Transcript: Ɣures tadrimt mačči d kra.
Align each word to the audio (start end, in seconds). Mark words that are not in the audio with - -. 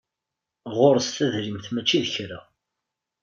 Ɣures 0.75 1.07
tadrimt 1.15 1.65
mačči 1.73 1.99
d 2.03 2.05
kra. 2.13 2.39